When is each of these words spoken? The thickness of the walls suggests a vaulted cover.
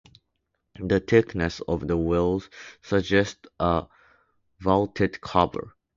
The 0.79 0.99
thickness 0.99 1.61
of 1.67 1.87
the 1.87 1.95
walls 1.95 2.49
suggests 2.81 3.47
a 3.59 3.85
vaulted 4.59 5.21
cover. 5.21 5.75